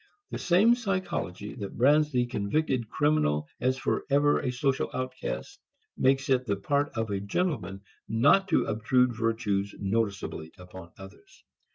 [0.31, 5.59] The same psychology that brands the convicted criminal as forever a social outcast
[5.95, 11.43] makes it the part of a gentleman not to obtrude virtues noticeably upon others.